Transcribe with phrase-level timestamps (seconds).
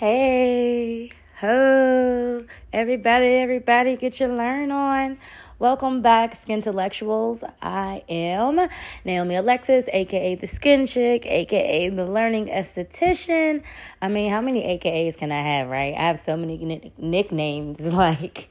[0.00, 2.42] Hey, ho,
[2.72, 5.18] everybody, everybody, get your learn on.
[5.58, 7.46] Welcome back, Skin Skintellectuals.
[7.60, 8.66] I am
[9.04, 13.62] Naomi Alexis, aka the Skin Chick, aka the Learning Esthetician.
[14.00, 15.92] I mean, how many AKAs can I have, right?
[15.94, 17.76] I have so many nicknames.
[17.84, 18.48] Like,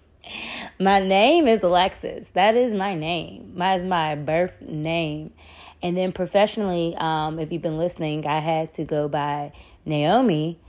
[0.80, 2.28] my name is Alexis.
[2.36, 3.54] That is my name.
[3.56, 5.34] My is my birth name.
[5.82, 9.52] And then professionally, um, if you've been listening, I had to go by
[9.84, 10.60] Naomi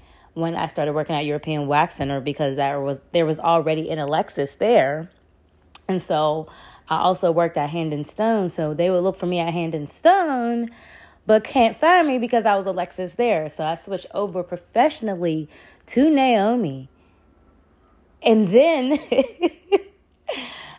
[0.41, 3.99] when I started working at European Wax Center because there was there was already an
[3.99, 5.11] Alexis there,
[5.89, 6.49] and so
[6.89, 8.51] I also worked at Hand and Stone.
[8.51, 10.71] So they would look for me at Hand and Stone,
[11.27, 13.51] but can't find me because I was Alexis there.
[13.51, 15.49] So I switched over professionally
[15.89, 16.89] to Naomi,
[18.23, 18.99] and then.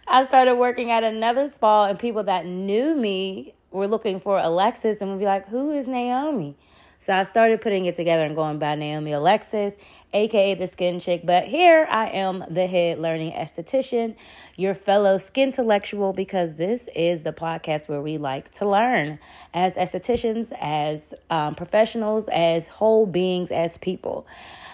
[0.08, 4.98] I started working at another spa, and people that knew me were looking for Alexis
[5.00, 6.58] and would be like, Who is Naomi?
[7.06, 9.74] So I started putting it together and going by Naomi Alexis,
[10.14, 11.22] aka the Skin Chick.
[11.26, 14.16] But here I am, the head learning esthetician,
[14.56, 19.18] your fellow skin intellectual, because this is the podcast where we like to learn
[19.54, 21.00] as estheticians, as
[21.32, 24.28] um, professionals, as whole beings, as people.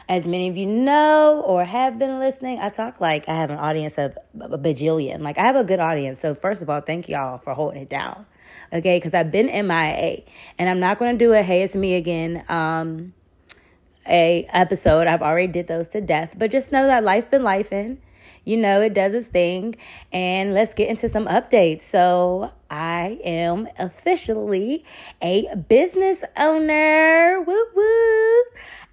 [0.10, 3.58] As many of you know or have been listening, I talk like I have an
[3.58, 5.22] audience of a bajillion.
[5.22, 6.20] Like I have a good audience.
[6.20, 8.26] So first of all, thank y'all for holding it down
[8.74, 8.98] okay?
[8.98, 10.24] Because I've been MIA,
[10.58, 13.14] and I'm not going to do a "Hey, it's me again." Um,
[14.08, 15.08] a episode.
[15.08, 18.00] I've already did those to death, but just know that life been life in.
[18.46, 19.76] You know, it does its thing.
[20.14, 21.84] And let's get into some updates.
[21.92, 24.86] So, I am officially
[25.22, 27.42] a business owner.
[27.42, 28.44] Woo woo.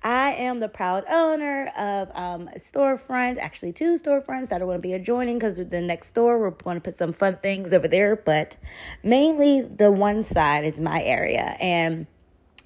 [0.04, 4.82] I am the proud owner of um, storefronts, actually two storefronts that are going to
[4.82, 8.14] be adjoining because the next store we're going to put some fun things over there.
[8.14, 8.54] But
[9.02, 12.06] mainly the one side is my area, and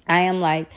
[0.05, 0.67] I am like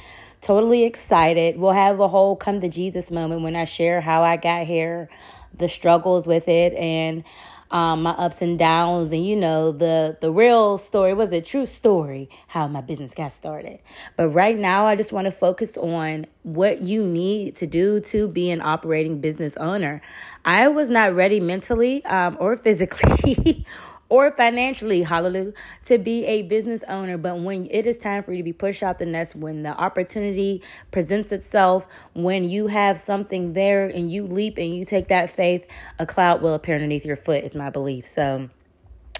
[0.40, 1.58] totally excited.
[1.58, 5.10] We'll have a whole come to Jesus moment when I share how I got here,
[5.58, 7.24] the struggles with it, and
[7.72, 11.66] um, my ups and downs and you know the the real story was a true
[11.66, 13.80] story how my business got started.
[14.16, 18.28] But right now i just want to focus on what you need to do to
[18.28, 20.02] be an operating business owner.
[20.44, 23.66] I was not ready mentally um, or physically
[24.12, 25.54] or financially, hallelujah,
[25.86, 27.16] to be a business owner.
[27.16, 29.70] But when it is time for you to be pushed out the nest, when the
[29.70, 35.34] opportunity presents itself, when you have something there and you leap and you take that
[35.34, 35.64] faith,
[35.98, 38.04] a cloud will appear underneath your foot, is my belief.
[38.14, 38.50] So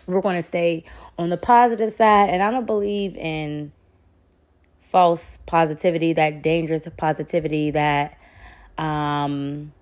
[0.07, 0.85] we're going to stay
[1.17, 2.29] on the positive side.
[2.29, 3.73] And I don't believe in
[4.91, 8.19] false positivity, that dangerous positivity, that
[8.77, 9.73] um,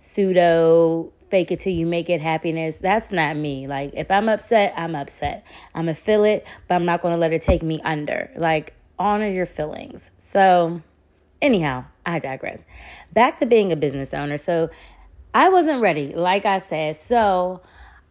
[0.00, 2.76] pseudo fake it till you make it happiness.
[2.82, 3.66] That's not me.
[3.66, 5.44] Like if I'm upset, I'm upset.
[5.74, 8.30] I'm gonna feel it, but I'm not gonna let it take me under.
[8.36, 10.02] Like honor your feelings.
[10.30, 10.82] So
[11.40, 12.60] anyhow, I digress.
[13.14, 14.36] Back to being a business owner.
[14.36, 14.68] So
[15.32, 16.98] I wasn't ready, like I said.
[17.08, 17.62] So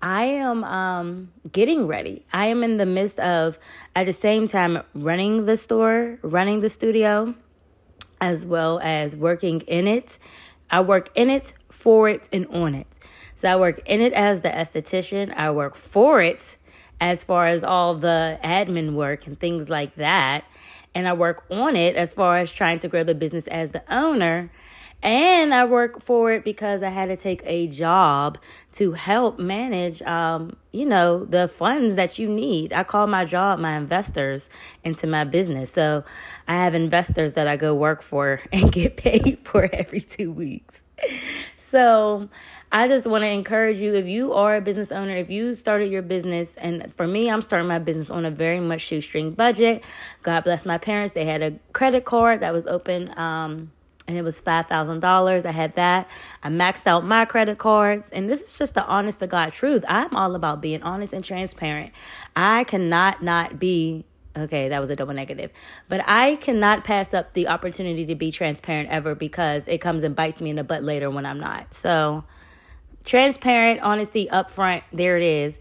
[0.02, 2.26] I am um, getting ready.
[2.34, 3.60] I am in the midst of,
[3.96, 7.36] at the same time, running the store, running the studio,
[8.20, 10.18] as well as working in it.
[10.72, 12.88] I work in it, for it, and on it.
[13.42, 15.34] So I work in it as the esthetician.
[15.36, 16.42] I work for it
[17.00, 20.44] as far as all the admin work and things like that.
[20.94, 23.82] And I work on it as far as trying to grow the business as the
[23.92, 24.52] owner.
[25.02, 28.38] And I work for it because I had to take a job
[28.74, 32.72] to help manage, um, you know, the funds that you need.
[32.72, 34.48] I call my job my investors
[34.84, 35.72] into my business.
[35.74, 36.04] So
[36.48, 40.76] I have investors that I go work for and get paid for every two weeks.
[41.72, 42.30] So
[42.74, 45.92] I just want to encourage you if you are a business owner, if you started
[45.92, 49.84] your business, and for me, I'm starting my business on a very much shoestring budget.
[50.24, 51.14] God bless my parents.
[51.14, 53.72] They had a credit card that was open, um,
[54.08, 55.46] and it was $5,000.
[55.46, 56.08] I had that.
[56.44, 59.84] I maxed out my credit cards, and this is just the honest to God truth.
[59.90, 61.92] I'm all about being honest and transparent.
[62.38, 64.06] I cannot not be
[64.38, 65.52] Okay, that was a double negative.
[65.90, 70.16] But I cannot pass up the opportunity to be transparent ever because it comes and
[70.16, 71.68] bites me in the butt later when I'm not.
[71.82, 72.24] So,
[73.04, 75.54] transparent, honesty, upfront, there it is.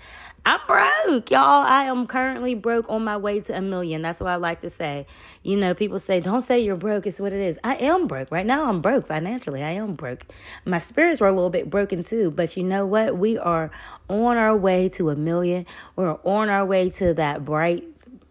[0.47, 1.65] I'm broke, y'all.
[1.65, 4.01] I am currently broke on my way to a million.
[4.01, 5.07] That's what I like to say.
[5.43, 7.07] You know, people say, don't say you're broke.
[7.07, 7.59] It's what it is.
[7.63, 8.31] I am broke.
[8.31, 9.63] Right now, I'm broke financially.
[9.63, 10.23] I am broke.
[10.65, 12.31] My spirits were a little bit broken too.
[12.31, 13.19] But you know what?
[13.19, 13.71] We are
[14.09, 15.67] on our way to a million.
[15.95, 17.85] We're on our way to that bright,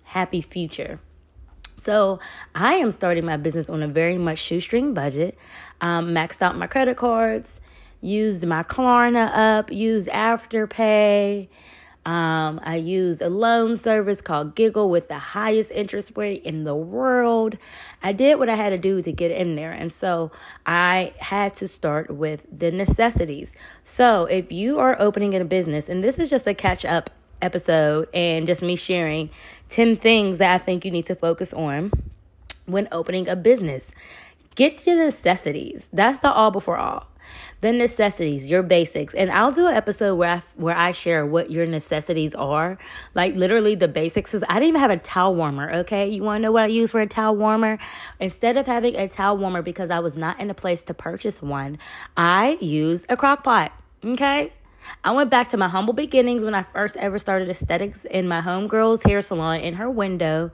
[0.03, 0.99] happy future.
[1.85, 2.19] So
[2.55, 5.37] I am starting my business on a very much shoestring budget.
[5.79, 7.49] Um, maxed out my credit cards
[8.01, 11.47] used my Klarna up, used Afterpay,
[12.05, 16.73] Um, I used a loan service called Giggle with the highest interest rate in the
[16.73, 17.57] world.
[18.01, 19.73] I did what I had to do to get in there.
[19.73, 20.31] And so
[20.65, 23.49] I had to start with the necessities.
[23.97, 27.09] So if you are opening a business, and this is just a catch up
[27.41, 29.29] episode and just me sharing
[29.69, 31.91] 10 things that I think you need to focus on
[32.65, 33.85] when opening a business.
[34.55, 35.83] Get your necessities.
[35.93, 37.08] That's the all before all
[37.61, 39.13] the necessities, your basics.
[39.13, 42.77] And I'll do an episode where I where I share what your necessities are.
[43.15, 46.07] Like literally the basics is I didn't even have a towel warmer, okay?
[46.09, 47.79] You want to know what I use for a towel warmer?
[48.19, 51.41] Instead of having a towel warmer because I was not in a place to purchase
[51.41, 51.79] one,
[52.15, 53.71] I used a crock pot.
[54.03, 54.53] Okay?
[55.03, 58.41] I went back to my humble beginnings when I first ever started aesthetics in my
[58.41, 60.51] homegirl's hair salon in her window.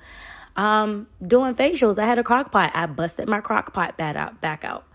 [0.55, 2.71] Um, doing facials, I had a crock pot.
[2.73, 4.85] I busted my crock pot back out, back out.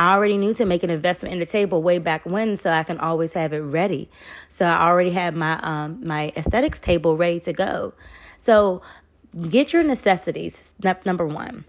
[0.00, 2.84] I already knew to make an investment in the table way back when, so I
[2.84, 4.08] can always have it ready.
[4.56, 7.92] So I already had my um, my aesthetics table ready to go.
[8.46, 8.80] So
[9.50, 10.56] get your necessities.
[10.78, 11.66] Step number one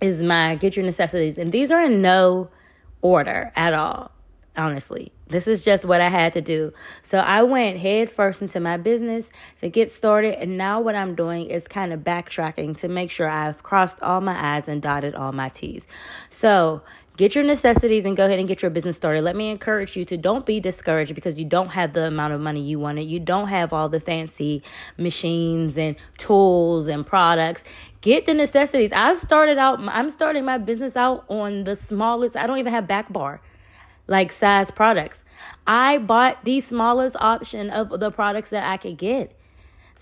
[0.00, 2.50] is my get your necessities, and these are in no
[3.00, 4.10] order at all.
[4.56, 6.72] Honestly, this is just what I had to do.
[7.04, 9.24] So I went head first into my business
[9.60, 13.28] to get started, and now what I'm doing is kind of backtracking to make sure
[13.28, 15.84] I've crossed all my I's and dotted all my T's.
[16.40, 16.82] So
[17.16, 19.22] Get your necessities and go ahead and get your business started.
[19.22, 22.42] Let me encourage you to don't be discouraged because you don't have the amount of
[22.42, 23.04] money you wanted.
[23.04, 24.62] You don't have all the fancy
[24.98, 27.62] machines and tools and products.
[28.02, 28.90] Get the necessities.
[28.92, 32.86] I started out, I'm starting my business out on the smallest, I don't even have
[32.86, 33.40] back bar
[34.06, 35.18] like size products.
[35.66, 39.36] I bought the smallest option of the products that I could get.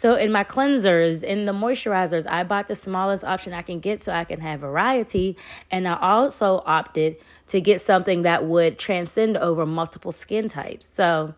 [0.01, 4.05] So in my cleansers, in the moisturizers, I bought the smallest option I can get
[4.05, 5.37] so I can have variety.
[5.71, 7.17] And I also opted
[7.49, 10.89] to get something that would transcend over multiple skin types.
[10.97, 11.35] So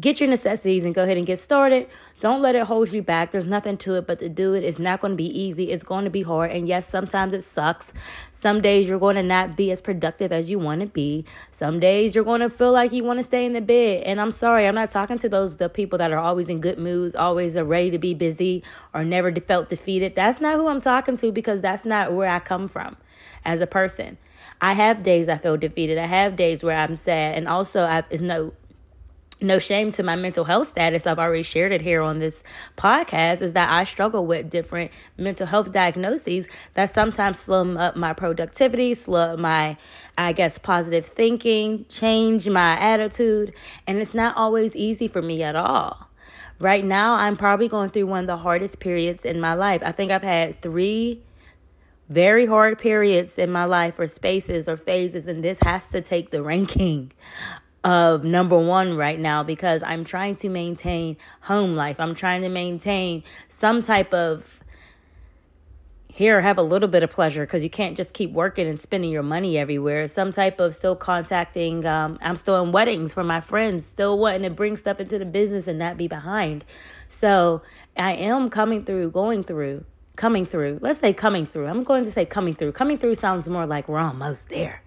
[0.00, 1.88] get your necessities and go ahead and get started.
[2.20, 3.30] Don't let it hold you back.
[3.30, 4.64] There's nothing to it but to do it.
[4.64, 5.70] It's not going to be easy.
[5.70, 6.50] It's going to be hard.
[6.50, 7.92] And yes, sometimes it sucks.
[8.40, 11.26] Some days you're going to not be as productive as you want to be.
[11.52, 14.04] Some days you're going to feel like you want to stay in the bed.
[14.04, 16.78] And I'm sorry, I'm not talking to those the people that are always in good
[16.78, 18.62] moods, always are ready to be busy
[18.94, 20.14] or never felt defeated.
[20.14, 22.96] That's not who I'm talking to because that's not where I come from
[23.44, 24.16] as a person.
[24.60, 25.98] I have days I feel defeated.
[25.98, 28.52] I have days where I'm sad, and also I've, it's no
[29.40, 31.06] no shame to my mental health status.
[31.06, 32.34] I've already shared it here on this
[32.78, 38.14] podcast is that I struggle with different mental health diagnoses that sometimes slow up my
[38.14, 39.76] productivity, slow up my,
[40.16, 43.52] I guess, positive thinking, change my attitude.
[43.86, 46.08] And it's not always easy for me at all.
[46.58, 49.82] Right now, I'm probably going through one of the hardest periods in my life.
[49.84, 51.22] I think I've had three
[52.08, 56.30] very hard periods in my life or spaces or phases, and this has to take
[56.30, 57.12] the ranking
[57.86, 62.00] of number one right now because I'm trying to maintain home life.
[62.00, 63.22] I'm trying to maintain
[63.60, 64.42] some type of
[66.08, 69.10] here have a little bit of pleasure because you can't just keep working and spending
[69.10, 70.08] your money everywhere.
[70.08, 74.42] Some type of still contacting um, i'm still in weddings for my friends still wanting
[74.42, 76.64] to bring stuff into the business and not be behind.
[77.20, 77.62] So
[77.96, 79.84] i am coming through going through
[80.16, 80.80] coming through.
[80.82, 81.68] Let's say coming through.
[81.68, 82.72] I'm going to say coming through.
[82.72, 84.82] Coming through sounds more like we're almost there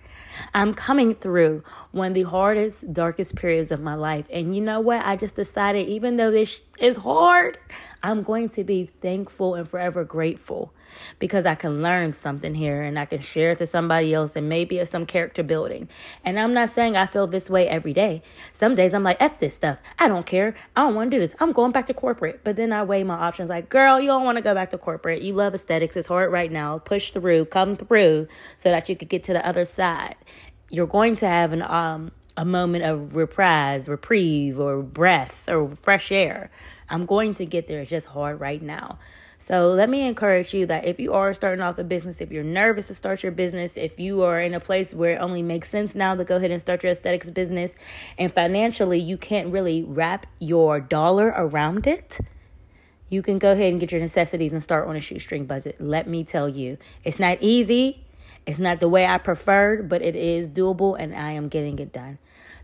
[0.53, 4.25] I'm coming through one of the hardest, darkest periods of my life.
[4.31, 5.05] And you know what?
[5.05, 7.57] I just decided, even though this is hard,
[8.03, 10.73] I'm going to be thankful and forever grateful
[11.19, 14.50] because I can learn something here and I can share it to somebody else and
[14.50, 15.90] maybe it's some character building.
[16.23, 18.23] And I'm not saying I feel this way every day.
[18.59, 19.78] Some days I'm like, F this stuff.
[19.97, 20.56] I don't care.
[20.75, 21.35] I don't want to do this.
[21.40, 22.42] I'm going back to corporate.
[22.44, 24.78] But then I weigh my options like, girl, you don't want to go back to
[24.78, 25.21] corporate.
[25.21, 25.95] You love aesthetics.
[25.95, 26.80] It's hard right now.
[26.80, 28.28] Push through, come through
[28.63, 30.16] so that you could get to the other side.
[30.69, 36.09] You're going to have an um a moment of reprise, reprieve, or breath, or fresh
[36.09, 36.49] air.
[36.87, 37.81] I'm going to get there.
[37.81, 38.97] It's just hard right now.
[39.49, 42.44] So let me encourage you that if you are starting off a business, if you're
[42.44, 45.71] nervous to start your business, if you are in a place where it only makes
[45.71, 47.71] sense now to go ahead and start your aesthetics business,
[48.19, 52.19] and financially you can't really wrap your dollar around it,
[53.09, 55.77] you can go ahead and get your necessities and start on a shoestring budget.
[55.79, 58.06] Let me tell you, it's not easy.
[58.45, 61.91] It's not the way I preferred, but it is doable and I am getting it
[61.91, 62.19] done.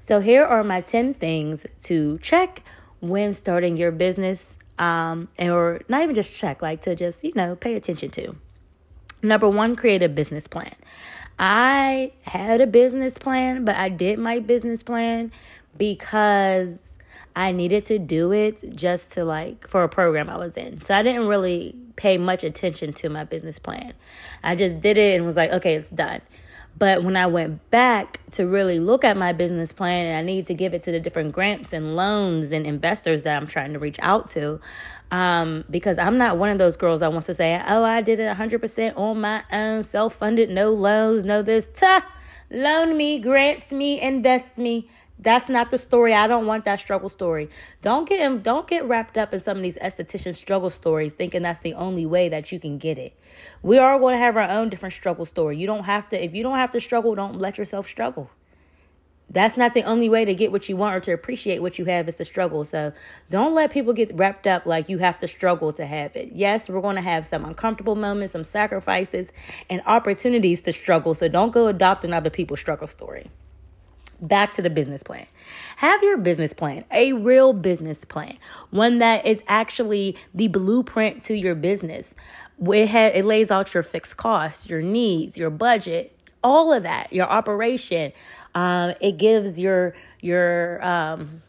[0.08, 2.62] So here are my 10 things to check
[3.00, 4.40] when starting your business
[4.78, 8.36] um, or not even just check, like to just, you know, pay attention to.
[9.22, 10.76] Number one, create a business plan.
[11.40, 15.32] I had a business plan, but I did my business plan
[15.78, 16.70] because
[17.36, 20.82] I needed to do it just to like for a program I was in.
[20.84, 23.94] So I didn't really pay much attention to my business plan.
[24.44, 26.22] I just did it and was like, okay, it's done.
[26.78, 30.48] But when I went back to really look at my business plan and I need
[30.48, 33.80] to give it to the different grants and loans and investors that I'm trying to
[33.80, 34.60] reach out to,
[35.12, 38.20] um, because I'm not one of those girls that wants to say, oh, I did
[38.20, 41.66] it 100% on my own, self funded, no loans, no this.
[41.78, 42.06] Ta!
[42.52, 44.90] Loan me, grants me, invest me.
[45.18, 46.14] That's not the story.
[46.14, 47.50] I don't want that struggle story.
[47.82, 51.64] Don't get don't get wrapped up in some of these esthetician struggle stories thinking that's
[51.64, 53.14] the only way that you can get it.
[53.64, 55.58] We are going to have our own different struggle story.
[55.58, 58.30] You don't have to if you don't have to struggle, don't let yourself struggle.
[59.30, 61.86] That's not the only way to get what you want or to appreciate what you
[61.86, 62.66] have is to struggle.
[62.66, 62.92] So
[63.30, 66.34] don't let people get wrapped up like you have to struggle to have it.
[66.34, 69.28] Yes, we're going to have some uncomfortable moments, some sacrifices,
[69.70, 71.16] and opportunities to struggle.
[71.16, 73.32] So don't go adopting other people's struggle story
[74.22, 75.26] back to the business plan.
[75.78, 78.38] Have your business plan, a real business plan,
[78.72, 82.08] one that is actually the blueprint to your business.
[82.62, 87.12] It, ha- it lays out your fixed costs, your needs, your budget, all of that,
[87.12, 88.14] your operation.
[88.54, 91.42] Um, it gives your your um,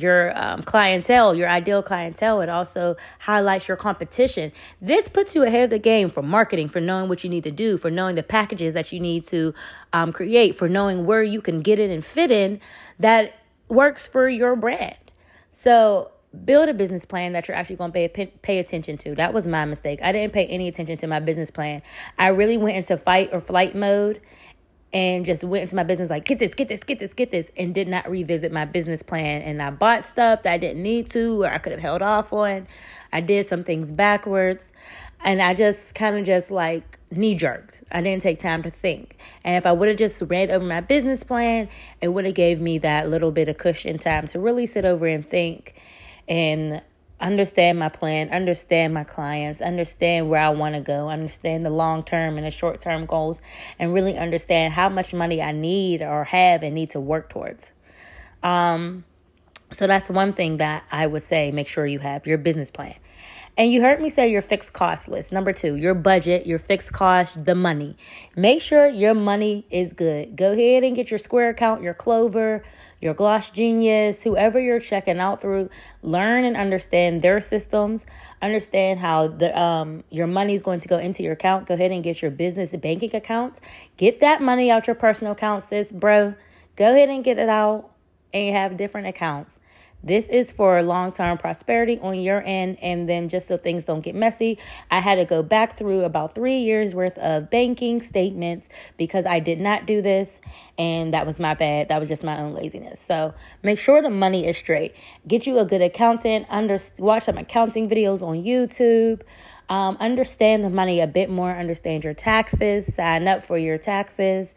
[0.00, 2.40] your um, clientele, your ideal clientele.
[2.40, 4.52] It also highlights your competition.
[4.80, 7.50] This puts you ahead of the game for marketing, for knowing what you need to
[7.50, 9.54] do, for knowing the packages that you need to
[9.92, 12.60] um, create, for knowing where you can get in and fit in
[12.98, 13.34] that
[13.68, 14.96] works for your brand.
[15.62, 16.12] So
[16.44, 19.14] build a business plan that you're actually going to pay pay attention to.
[19.14, 20.00] That was my mistake.
[20.02, 21.82] I didn't pay any attention to my business plan.
[22.18, 24.20] I really went into fight or flight mode
[24.92, 27.46] and just went into my business like get this get this get this get this
[27.56, 29.42] and did not revisit my business plan.
[29.42, 32.32] And i bought stuff that i didn't need to or i could have held off
[32.32, 32.66] on.
[33.12, 34.62] I did some things backwards.
[35.24, 39.16] And i just kind of just like knee jerked i didn't take time to think.
[39.44, 41.68] And if i would have just read over my business plan
[42.00, 45.06] it would have gave me that little bit of cushion time to really sit over
[45.06, 45.74] and think
[46.28, 46.82] and
[47.20, 52.04] understand my plan, understand my clients, understand where I want to go, understand the long
[52.04, 53.38] term and the short term goals,
[53.78, 57.66] and really understand how much money I need or have and need to work towards.
[58.42, 59.04] Um,
[59.72, 62.94] so that's one thing that I would say make sure you have your business plan.
[63.58, 65.32] And you heard me say your fixed cost list.
[65.32, 67.96] Number two, your budget, your fixed cost, the money.
[68.36, 70.36] Make sure your money is good.
[70.36, 72.62] Go ahead and get your Square account, your Clover,
[73.00, 75.70] your Gloss Genius, whoever you're checking out through,
[76.02, 78.02] learn and understand their systems.
[78.42, 81.66] Understand how the um your money is going to go into your account.
[81.66, 83.60] Go ahead and get your business banking accounts.
[83.96, 86.34] Get that money out your personal account, sis, bro.
[86.76, 87.90] Go ahead and get it out
[88.32, 89.57] and have different accounts.
[90.02, 94.00] This is for long term prosperity on your end, and then just so things don't
[94.00, 94.58] get messy,
[94.92, 99.40] I had to go back through about three years worth of banking statements because I
[99.40, 100.28] did not do this,
[100.78, 101.88] and that was my bad.
[101.88, 103.00] That was just my own laziness.
[103.08, 104.94] So make sure the money is straight.
[105.26, 109.22] Get you a good accountant, under, watch some accounting videos on YouTube.
[109.68, 114.48] Um, understand the money a bit more, understand your taxes, sign up for your taxes,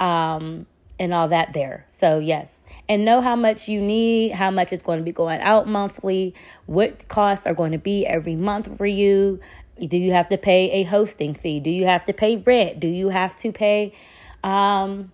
[0.00, 0.66] um,
[0.98, 1.86] and all that there.
[2.00, 2.57] So, yes
[2.88, 6.34] and know how much you need, how much is going to be going out monthly,
[6.66, 9.40] what costs are going to be every month for you.
[9.78, 11.60] Do you have to pay a hosting fee?
[11.60, 12.80] Do you have to pay rent?
[12.80, 13.94] Do you have to pay
[14.42, 15.12] um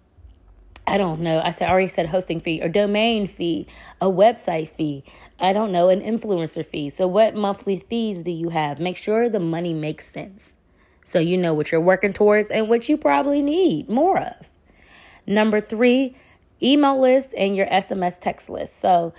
[0.86, 1.40] I don't know.
[1.40, 3.66] I said I already said hosting fee or domain fee,
[4.02, 5.02] a website fee.
[5.40, 6.90] I don't know, an influencer fee.
[6.90, 8.78] So what monthly fees do you have?
[8.78, 10.42] Make sure the money makes sense.
[11.06, 14.46] So you know what you're working towards and what you probably need more of.
[15.26, 16.14] Number 3,
[16.64, 18.72] email list and your SMS text list.
[18.80, 19.12] So,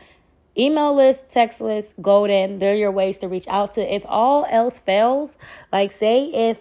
[0.57, 3.95] email list, text list, golden, they're your ways to reach out to.
[3.95, 5.29] If all else fails,
[5.71, 6.57] like say if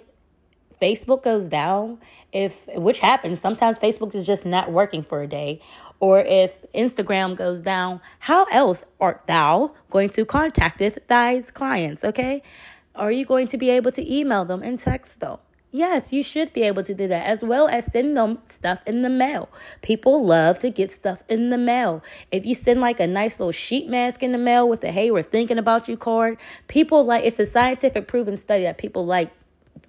[0.81, 1.99] Facebook goes down,
[2.33, 5.63] if which happens, sometimes Facebook is just not working for a day,
[6.01, 12.05] or if Instagram goes down, how else art thou going to contact thy clients?
[12.05, 12.43] Okay,
[12.95, 15.39] are you going to be able to email them and text them?
[15.75, 19.03] Yes, you should be able to do that as well as send them stuff in
[19.03, 19.49] the mail.
[19.83, 22.01] People love to get stuff in the mail.
[22.31, 25.11] If you send like a nice little sheet mask in the mail with a hey,
[25.11, 26.39] we're thinking about you card,
[26.69, 29.33] people like it's a scientific proven study that people like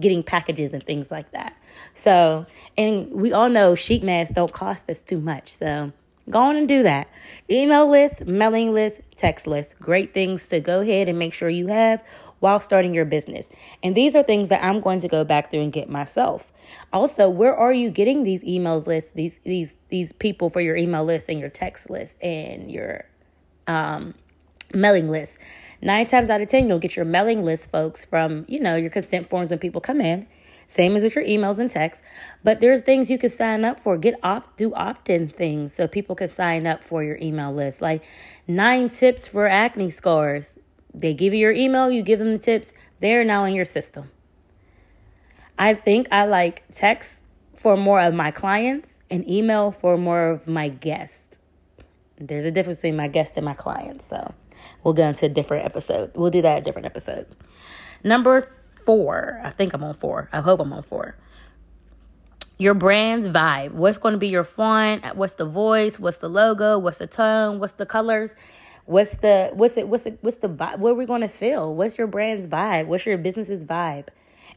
[0.02, 1.56] getting packages and things like that.
[1.98, 5.56] So, and we all know sheet masks don't cost us too much.
[5.56, 5.92] So,
[6.32, 7.08] go on and do that.
[7.48, 9.76] Email list, mailing list, text list.
[9.80, 12.02] Great things to go ahead and make sure you have
[12.40, 13.46] while starting your business.
[13.84, 16.44] And these are things that I'm going to go back through and get myself.
[16.92, 21.04] Also, where are you getting these emails lists, these these these people for your email
[21.04, 23.06] list and your text list and your
[23.68, 24.14] um,
[24.74, 25.34] mailing list?
[25.82, 28.90] Nine times out of ten, you'll get your mailing list, folks, from you know your
[28.90, 30.28] consent forms when people come in.
[30.68, 32.04] Same as with your emails and texts.
[32.44, 33.98] But there's things you can sign up for.
[33.98, 37.82] Get opt do opt-in things so people can sign up for your email list.
[37.82, 38.04] Like
[38.48, 40.54] nine tips for acne scars.
[41.00, 42.68] They give you your email, you give them the tips,
[43.02, 44.10] they're now in your system.
[45.58, 47.10] I think I like text
[47.62, 51.18] for more of my clients and email for more of my guests.
[52.18, 54.08] There's a difference between my guests and my clients.
[54.10, 54.34] So
[54.84, 56.12] we'll go into a different episode.
[56.16, 57.28] We'll do that a different episode.
[58.04, 58.50] Number
[58.86, 59.42] four.
[59.44, 60.30] I think I'm on four.
[60.32, 61.16] I hope I'm on four.
[62.58, 63.72] Your brand's vibe.
[63.72, 65.16] What's going to be your font?
[65.16, 66.00] What's the voice?
[66.00, 66.80] What's the logo?
[66.80, 67.60] What's the tone?
[67.60, 68.32] What's the colors?
[68.86, 70.78] What's the what's it what's it what's the vibe?
[70.78, 71.74] What are we going to feel?
[71.74, 72.86] What's your brand's vibe?
[72.86, 74.10] What's your business's vibe?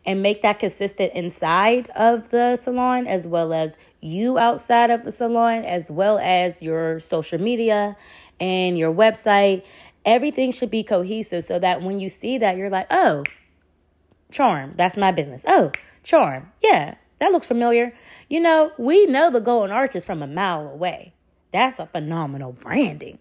[0.04, 5.12] And make that consistent inside of the salon as well as you outside of the
[5.12, 7.96] salon as well as your social media
[8.38, 9.62] and your website.
[10.04, 13.24] Everything should be cohesive so that when you see that you're like, "Oh,
[14.30, 15.72] charm, that's my business." Oh,
[16.04, 16.52] charm.
[16.62, 17.94] Yeah, that looks familiar.
[18.28, 21.14] You know, we know the Golden Arches from a mile away.
[21.52, 23.18] That's a phenomenal branding.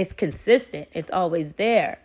[0.00, 0.88] It's consistent.
[0.94, 1.98] It's always there.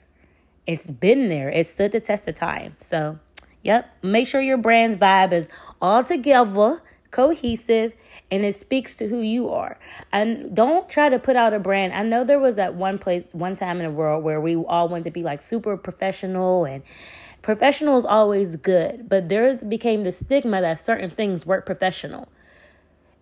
[0.68, 1.50] It's been there.
[1.50, 2.76] It stood the test of time.
[2.90, 3.18] So,
[3.64, 3.90] yep.
[4.04, 5.48] Make sure your brand's vibe is
[5.82, 7.94] all together, cohesive,
[8.30, 9.78] and it speaks to who you are.
[10.12, 11.94] And don't try to put out a brand.
[11.94, 14.90] I know there was that one place, one time in the world where we all
[14.90, 16.84] wanted to be like super professional and
[17.44, 22.28] professional is always good, but there became the stigma that certain things weren't professional.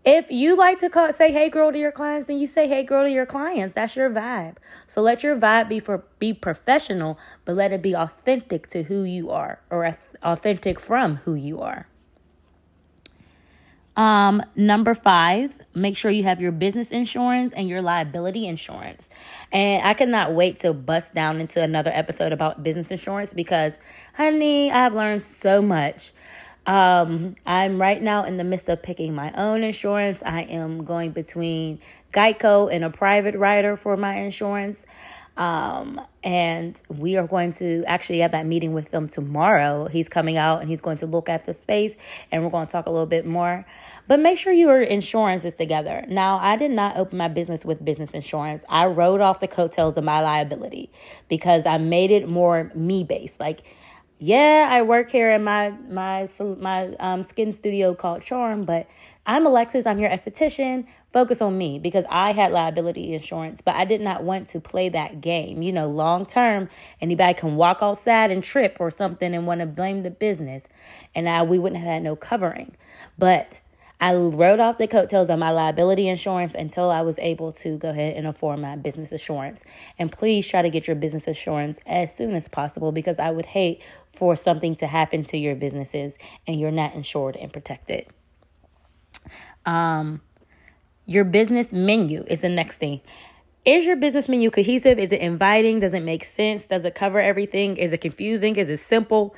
[0.05, 2.83] If you like to call, say hey girl to your clients, then you say hey
[2.83, 3.73] girl to your clients.
[3.73, 4.57] That's your vibe.
[4.87, 9.03] So let your vibe be for be professional, but let it be authentic to who
[9.03, 11.87] you are or authentic from who you are.
[13.95, 19.03] Um, number five, make sure you have your business insurance and your liability insurance.
[19.51, 23.73] And I cannot wait to bust down into another episode about business insurance because,
[24.15, 26.11] honey, I've learned so much.
[26.65, 30.19] Um, I'm right now in the midst of picking my own insurance.
[30.25, 31.79] I am going between
[32.13, 34.77] Geico and a private writer for my insurance.
[35.35, 39.87] Um, and we are going to actually have that meeting with them tomorrow.
[39.87, 41.93] He's coming out and he's going to look at the space
[42.31, 43.65] and we're going to talk a little bit more.
[44.07, 46.05] But make sure your insurance is together.
[46.07, 48.63] Now, I did not open my business with business insurance.
[48.69, 50.91] I wrote off the coattails of my liability
[51.29, 53.39] because I made it more me based.
[53.39, 53.63] Like,
[54.19, 58.87] yeah, I work here in my my my um, skin studio called Charm, but
[59.25, 59.85] I'm Alexis.
[59.85, 60.85] I'm your esthetician.
[61.13, 64.89] Focus on me because I had liability insurance, but I did not want to play
[64.89, 65.61] that game.
[65.61, 66.69] You know, long term,
[67.01, 70.63] anybody can walk outside and trip or something and want to blame the business,
[71.15, 72.75] and I we wouldn't have had no covering.
[73.17, 73.59] But
[74.03, 77.89] I wrote off the coattails of my liability insurance until I was able to go
[77.91, 79.61] ahead and afford my business insurance.
[79.97, 83.45] And please try to get your business insurance as soon as possible because I would
[83.45, 83.81] hate
[84.17, 88.07] for something to happen to your businesses and you're not insured and protected.
[89.65, 90.19] Um,
[91.05, 92.99] your business menu is the next thing.
[93.63, 94.99] Is your business menu cohesive?
[94.99, 95.79] Is it inviting?
[95.79, 96.65] Does it make sense?
[96.65, 97.77] Does it cover everything?
[97.77, 98.57] Is it confusing?
[98.57, 99.33] Is it simple?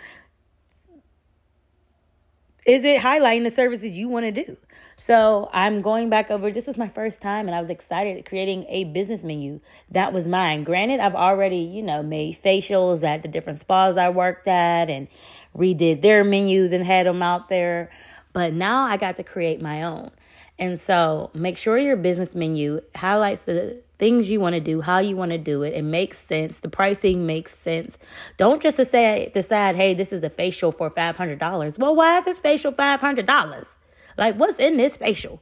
[2.66, 4.58] Is it highlighting the services you want to do?
[5.06, 6.52] So I'm going back over.
[6.52, 9.60] This was my first time, and I was excited creating a business menu
[9.92, 10.64] that was mine.
[10.64, 15.08] Granted, I've already, you know, made facials at the different spas I worked at and
[15.56, 17.92] redid their menus and had them out there.
[18.34, 20.10] But now I got to create my own.
[20.58, 25.00] And so make sure your business menu highlights the things you want to do, how
[25.00, 25.74] you want to do it.
[25.74, 26.60] It makes sense.
[26.60, 27.98] The pricing makes sense.
[28.38, 31.78] Don't just say, decide, hey, this is a facial for $500.
[31.78, 33.66] Well, why is this facial $500?
[34.18, 35.42] Like, what's in this facial?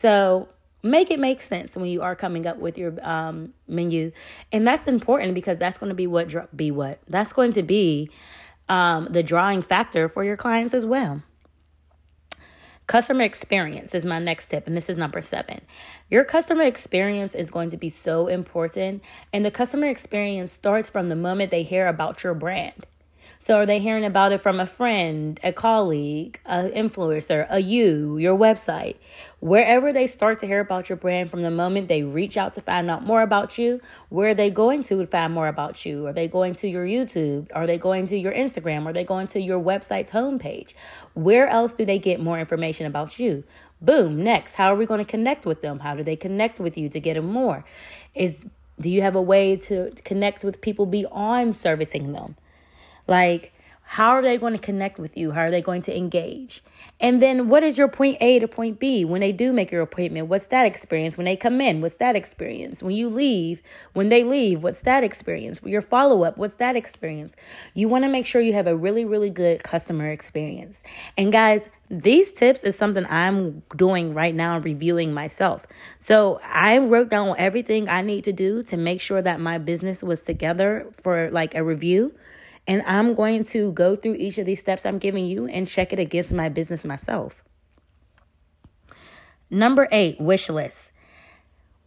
[0.00, 0.48] So
[0.82, 4.12] make it make sense when you are coming up with your um, menu.
[4.52, 7.00] And that's important because that's going to be what, be what?
[7.08, 8.10] That's going to be
[8.68, 11.22] um, the drawing factor for your clients as well.
[12.88, 15.60] Customer experience is my next tip, and this is number seven.
[16.10, 21.10] Your customer experience is going to be so important, and the customer experience starts from
[21.10, 22.86] the moment they hear about your brand.
[23.48, 28.18] So, are they hearing about it from a friend, a colleague, an influencer, a you,
[28.18, 28.96] your website?
[29.40, 32.60] Wherever they start to hear about your brand from the moment they reach out to
[32.60, 33.80] find out more about you,
[34.10, 36.06] where are they going to find more about you?
[36.06, 37.48] Are they going to your YouTube?
[37.54, 38.84] Are they going to your Instagram?
[38.84, 40.74] Are they going to your website's homepage?
[41.14, 43.44] Where else do they get more information about you?
[43.80, 44.22] Boom.
[44.22, 45.78] Next, how are we going to connect with them?
[45.78, 47.64] How do they connect with you to get them more?
[48.14, 48.34] Is
[48.78, 52.36] do you have a way to connect with people beyond servicing them?
[53.08, 53.52] Like
[53.90, 55.30] how are they going to connect with you?
[55.30, 56.62] How are they going to engage?
[57.00, 59.80] And then what is your point A to point B when they do make your
[59.80, 60.28] appointment?
[60.28, 61.16] What's that experience?
[61.16, 62.82] When they come in, what's that experience?
[62.82, 63.62] When you leave,
[63.94, 65.58] when they leave, what's that experience?
[65.64, 67.32] Your follow up, what's that experience?
[67.72, 70.76] You want to make sure you have a really, really good customer experience.
[71.16, 75.62] And guys, these tips is something I'm doing right now, reviewing myself.
[76.04, 80.02] So I wrote down everything I need to do to make sure that my business
[80.02, 82.12] was together for like a review
[82.68, 85.92] and I'm going to go through each of these steps I'm giving you and check
[85.92, 87.34] it against my business myself.
[89.50, 90.76] Number eight, wish list.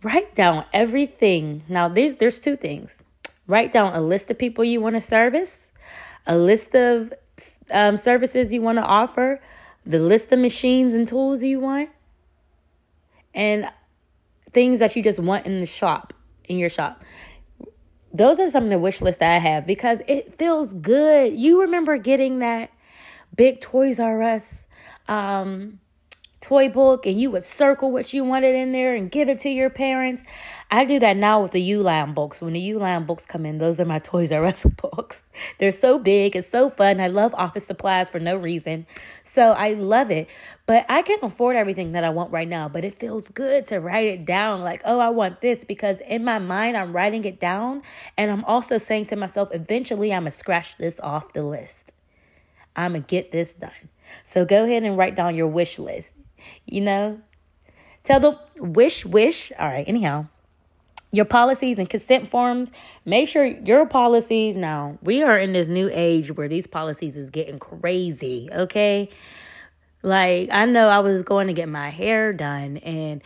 [0.01, 1.63] Write down everything.
[1.69, 2.89] Now, there's there's two things.
[3.45, 5.51] Write down a list of people you want to service,
[6.25, 7.13] a list of
[7.69, 9.39] um, services you want to offer,
[9.85, 11.89] the list of machines and tools you want,
[13.35, 13.67] and
[14.53, 16.13] things that you just want in the shop,
[16.45, 17.03] in your shop.
[18.13, 21.33] Those are some of the wish lists that I have because it feels good.
[21.33, 22.71] You remember getting that
[23.35, 24.43] big Toys R Us
[25.07, 25.79] um,
[26.41, 29.49] toy book and you would circle what you wanted in there and give it to
[29.49, 30.23] your parents.
[30.73, 32.39] I do that now with the Uline books.
[32.39, 35.17] When the Uline books come in, those are my Toys R Us books.
[35.59, 37.01] They're so big, it's so fun.
[37.01, 38.87] I love office supplies for no reason.
[39.33, 40.27] So I love it.
[40.65, 42.69] But I can't afford everything that I want right now.
[42.69, 46.23] But it feels good to write it down like, oh, I want this because in
[46.23, 47.81] my mind, I'm writing it down.
[48.17, 51.83] And I'm also saying to myself, eventually, I'm going to scratch this off the list.
[52.77, 53.89] I'm going to get this done.
[54.33, 56.07] So go ahead and write down your wish list.
[56.65, 57.19] You know,
[58.05, 59.51] tell them, wish, wish.
[59.59, 60.27] All right, anyhow
[61.11, 62.69] your policies and consent forms
[63.05, 67.29] make sure your policies now we are in this new age where these policies is
[67.29, 69.09] getting crazy okay
[70.03, 73.21] like i know i was going to get my hair done and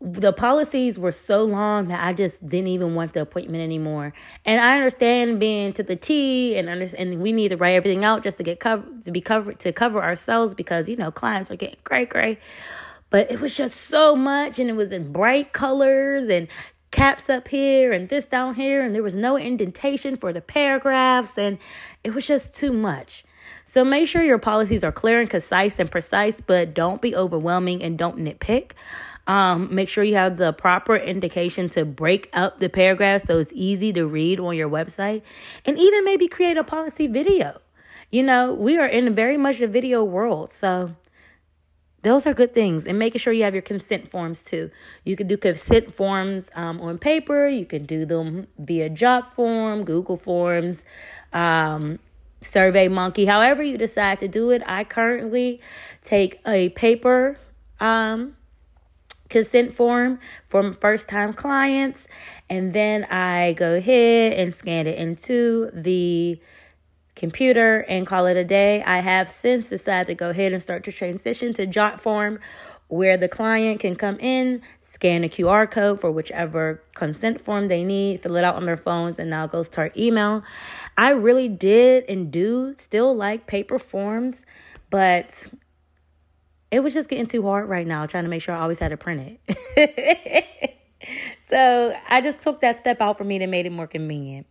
[0.00, 4.14] the policies were so long that I just didn't even want the appointment anymore.
[4.46, 8.02] And I understand being to the T and understand and we need to write everything
[8.02, 11.50] out just to get covered to be covered to cover ourselves because you know clients
[11.50, 12.38] are getting cray cray.
[13.10, 16.48] But it was just so much and it was in bright colors and
[16.90, 21.32] caps up here and this down here, and there was no indentation for the paragraphs,
[21.36, 21.58] and
[22.04, 23.24] it was just too much.
[23.68, 27.82] So make sure your policies are clear and concise and precise, but don't be overwhelming
[27.82, 28.72] and don't nitpick.
[29.26, 33.52] Um, make sure you have the proper indication to break up the paragraphs so it's
[33.54, 35.22] easy to read on your website,
[35.64, 37.60] and even maybe create a policy video.
[38.10, 40.90] You know, we are in very much a video world, so
[42.02, 44.70] those are good things and making sure you have your consent forms too.
[45.04, 47.46] You can do consent forms um, on paper.
[47.48, 50.78] You can do them via job form, google forms
[51.32, 51.98] um,
[52.42, 53.26] survey monkey.
[53.26, 55.60] However you decide to do it i currently
[56.04, 57.38] take a paper
[57.80, 58.36] um,
[59.28, 62.00] consent form from first time clients
[62.48, 66.40] and then i go ahead and scan it into the
[67.20, 68.82] computer and call it a day.
[68.82, 72.38] I have since decided to go ahead and start to transition to Jotform
[72.88, 74.62] where the client can come in,
[74.94, 78.78] scan a QR code for whichever consent form they need, fill it out on their
[78.78, 80.42] phones, and now goes to our email.
[80.96, 84.36] I really did and do still like paper forms,
[84.88, 85.30] but
[86.70, 88.88] it was just getting too hard right now trying to make sure I always had
[88.88, 89.38] to print
[89.76, 90.74] it.
[91.50, 94.46] so I just took that step out for me to make it more convenient.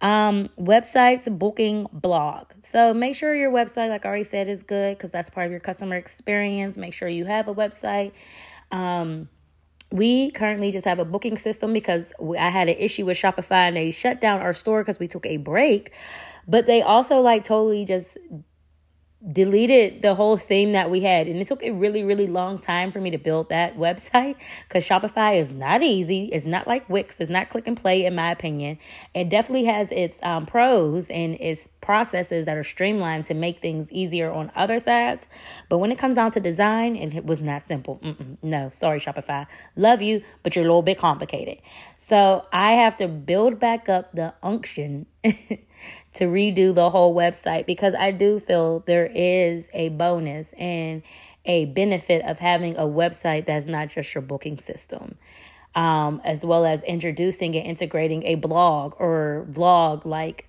[0.00, 2.46] Um, websites, booking, blog.
[2.72, 5.50] So make sure your website, like I already said, is good because that's part of
[5.50, 6.76] your customer experience.
[6.76, 8.12] Make sure you have a website.
[8.70, 9.28] Um,
[9.92, 12.04] we currently just have a booking system because
[12.38, 15.26] I had an issue with Shopify and they shut down our store because we took
[15.26, 15.92] a break.
[16.46, 18.08] But they also like totally just
[19.32, 21.26] deleted the whole theme that we had.
[21.26, 24.84] And it took a really really long time for me to build that website because
[24.84, 26.30] shopify is not easy.
[26.32, 27.16] It's not like wix.
[27.18, 28.78] It's not click and play in my opinion.
[29.14, 33.88] It definitely has its um, pros and its processes that are streamlined to make things
[33.90, 35.22] easier on other sides.
[35.68, 38.00] But when it comes down to design and it was not simple.
[38.02, 39.46] Mm-mm, no sorry shopify.
[39.76, 41.58] Love you but you're a little bit complicated.
[42.08, 45.06] So i have to build back up the unction
[46.14, 51.02] to redo the whole website because I do feel there is a bonus and
[51.44, 55.16] a benefit of having a website that's not just your booking system.
[55.76, 60.46] Um, as well as introducing and integrating a blog or vlog like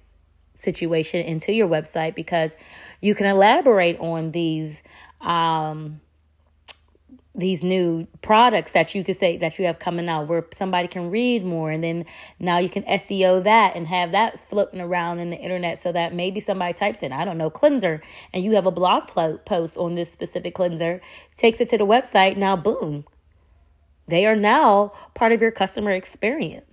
[0.63, 2.49] situation into your website because
[3.01, 4.75] you can elaborate on these
[5.21, 6.01] um,
[7.33, 11.09] these new products that you could say that you have coming out where somebody can
[11.09, 12.05] read more and then
[12.39, 16.13] now you can SEO that and have that floating around in the internet so that
[16.13, 18.01] maybe somebody types in I don't know cleanser
[18.33, 19.07] and you have a blog
[19.45, 21.01] post on this specific cleanser
[21.37, 23.05] takes it to the website now boom
[24.07, 26.65] they are now part of your customer experience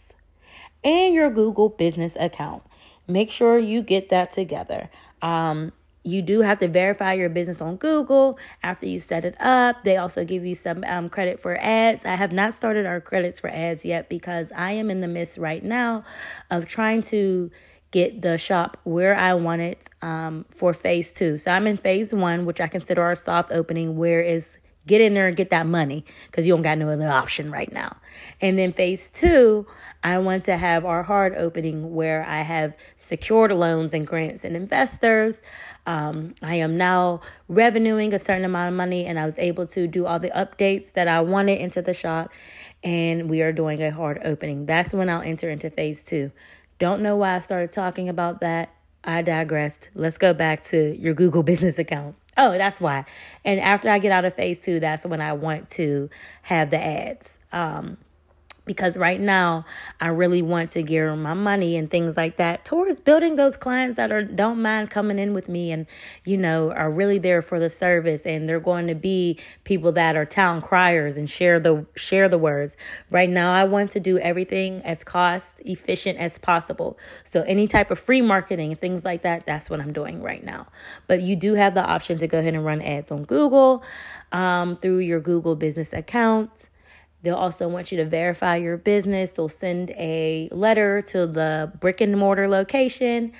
[0.85, 2.63] and your Google business account.
[3.07, 4.91] Make sure you get that together.
[5.23, 5.73] Um,
[6.05, 9.77] you do have to verify your business on Google after you set it up.
[9.85, 12.05] They also give you some um, credit for ads.
[12.05, 15.39] I have not started our credits for ads yet because I am in the midst
[15.39, 16.05] right now
[16.51, 17.51] of trying to
[17.91, 21.39] get the shop where I want it um, for phase two.
[21.39, 24.45] So I'm in phase one, which I consider our soft opening, where is
[24.87, 27.73] get in there and get that money because you don't got no other option right
[27.73, 27.97] now.
[28.41, 29.67] And then phase two,
[30.03, 34.57] I want to have our hard opening where I have secured loans and grants and
[34.57, 35.37] investors
[35.89, 39.87] Um, I am now revenuing a certain amount of money, and I was able to
[39.87, 42.31] do all the updates that I wanted into the shop.
[42.85, 44.67] And we are doing a hard opening.
[44.67, 46.31] That's when I'll enter into phase two.
[46.79, 48.69] Don't know why I started talking about that.
[49.03, 49.89] I digressed.
[49.95, 52.17] Let's go back to your Google business account.
[52.37, 53.07] Oh, that's why.
[53.43, 56.11] And after I get out of phase two, that's when I want to
[56.43, 57.31] have the ads.
[57.51, 57.97] Um,
[58.69, 59.65] because right now
[60.01, 63.97] I really want to gear my money and things like that towards building those clients
[63.97, 65.87] that are don't mind coming in with me and
[66.25, 70.15] you know are really there for the service and they're going to be people that
[70.15, 72.77] are town criers and share the share the words.
[73.11, 76.99] Right now I want to do everything as cost efficient as possible.
[77.33, 80.45] So any type of free marketing and things like that, that's what I'm doing right
[80.45, 80.69] now.
[81.07, 83.83] But you do have the option to go ahead and run ads on Google
[84.31, 86.51] um, through your Google business account
[87.23, 89.33] They'll also want you to verify your business.
[89.33, 93.33] They'll send a letter to the brick and mortar location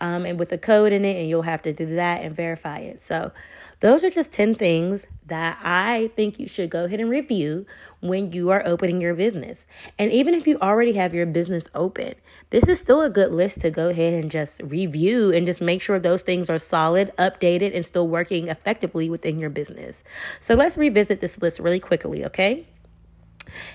[0.00, 2.78] um, and with a code in it, and you'll have to do that and verify
[2.78, 3.02] it.
[3.02, 3.32] So,
[3.80, 7.66] those are just 10 things that I think you should go ahead and review
[8.00, 9.58] when you are opening your business.
[9.98, 12.14] And even if you already have your business open,
[12.50, 15.82] this is still a good list to go ahead and just review and just make
[15.82, 20.02] sure those things are solid, updated, and still working effectively within your business.
[20.40, 22.66] So, let's revisit this list really quickly, okay?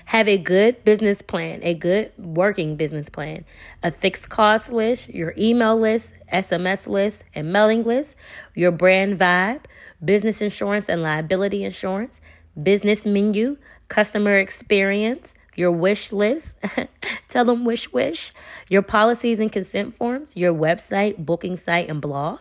[0.06, 3.44] Have a good business plan, a good working business plan,
[3.82, 8.10] a fixed cost list, your email list, SMS list, and mailing list,
[8.54, 9.60] your brand vibe,
[10.04, 12.20] business insurance and liability insurance,
[12.62, 13.56] business menu,
[13.88, 16.46] customer experience, your wish list,
[17.28, 18.32] tell them wish wish,
[18.68, 22.40] your policies and consent forms, your website, booking site, and blog,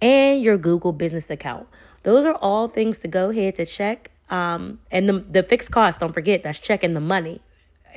[0.00, 1.66] and your Google business account.
[2.02, 6.00] Those are all things to go ahead to check um, and the, the fixed cost,
[6.00, 7.42] don't forget, that's checking the money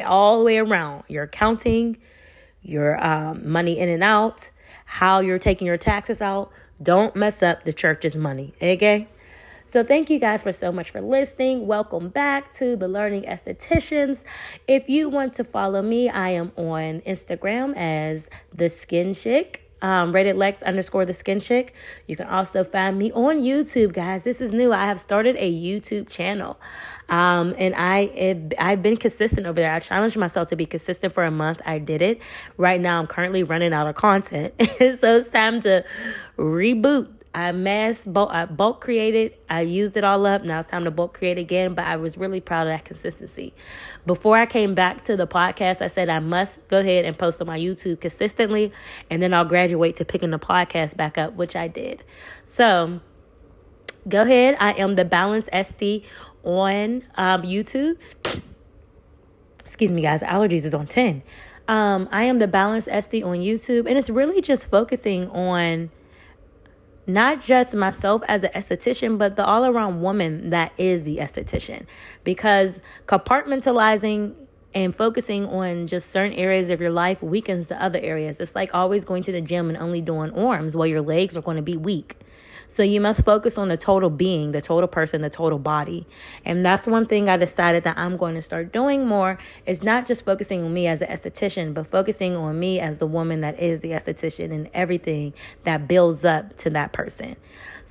[0.06, 1.98] all the way around your accounting,
[2.62, 4.42] your um, money in and out,
[4.84, 6.52] how you're taking your taxes out.
[6.84, 9.08] Don't mess up the church's money, okay?
[9.72, 11.68] So thank you guys for so much for listening.
[11.68, 14.18] Welcome back to the Learning Estheticians.
[14.68, 20.14] If you want to follow me, I am on Instagram as the Skin Chick um,
[20.14, 21.74] rated Lex underscore the skin chick.
[22.08, 24.22] You can also find me on YouTube, guys.
[24.24, 24.72] This is new.
[24.74, 26.58] I have started a YouTube channel.
[27.08, 29.72] Um, and I it, I've been consistent over there.
[29.72, 31.62] I challenged myself to be consistent for a month.
[31.66, 32.20] I did it.
[32.58, 35.84] Right now, I'm currently running out of content, so it's time to
[36.38, 37.08] reboot.
[37.36, 39.34] I mass bulk, I bulk created.
[39.50, 40.46] I used it all up.
[40.46, 41.74] Now it's time to bulk create again.
[41.74, 43.54] But I was really proud of that consistency.
[44.06, 47.42] Before I came back to the podcast, I said I must go ahead and post
[47.42, 48.72] on my YouTube consistently,
[49.10, 52.06] and then I'll graduate to picking the podcast back up, which I did.
[52.56, 53.02] So
[54.08, 54.56] go ahead.
[54.62, 56.06] I am the Balance Esty
[56.44, 57.98] on um, YouTube.
[59.66, 60.22] Excuse me, guys.
[60.22, 61.22] Allergies is on ten.
[61.68, 65.92] Um, I am the Balance Esty on YouTube, and it's really just focusing on
[67.08, 71.86] not just myself as an esthetician, but the all around woman that is the esthetician.
[72.24, 72.74] Because
[73.08, 74.34] compartmentalizing
[74.74, 78.36] and focusing on just certain areas of your life weakens the other areas.
[78.40, 81.42] It's like always going to the gym and only doing arms while your legs are
[81.42, 82.18] going to be weak.
[82.76, 86.06] So you must focus on the total being, the total person, the total body.
[86.44, 90.06] And that's one thing I decided that I'm going to start doing more is not
[90.06, 93.60] just focusing on me as an esthetician, but focusing on me as the woman that
[93.62, 95.34] is the esthetician and everything
[95.64, 97.38] that builds up to that person.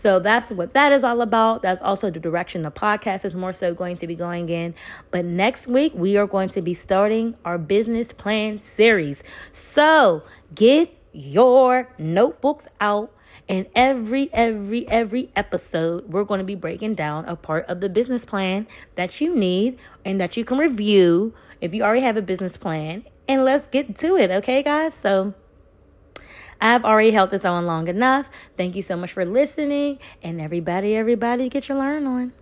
[0.02, 1.62] So that's what that is all about.
[1.62, 4.74] That's also the direction the podcast is more so going to be going in.
[5.10, 9.16] But next week, we are going to be starting our business plan series.
[9.74, 10.22] So
[10.54, 13.13] get your notebooks out
[13.48, 17.88] and every, every, every episode, we're going to be breaking down a part of the
[17.88, 22.22] business plan that you need and that you can review if you already have a
[22.22, 23.04] business plan.
[23.28, 24.92] And let's get to it, okay, guys?
[25.02, 25.35] So,
[26.61, 28.26] I've already held this on long enough.
[28.57, 29.98] Thank you so much for listening.
[30.22, 32.33] And everybody, everybody, get your learn on.